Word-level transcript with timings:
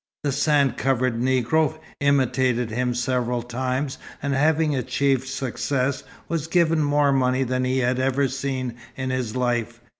The 0.23 0.31
sand 0.31 0.77
covered 0.77 1.19
Negro 1.21 1.77
imitated 1.99 2.71
him 2.71 2.95
several 2.95 3.43
times, 3.43 3.99
and 4.19 4.33
having 4.33 4.75
achieved 4.75 5.27
success, 5.27 6.01
was 6.27 6.47
given 6.47 6.79
more 6.81 7.11
money 7.11 7.43
than 7.43 7.65
he 7.65 7.77
had 7.77 7.99
ever 7.99 8.27
seen 8.27 8.77
in 8.95 9.11
his 9.11 9.35
life. 9.35 9.79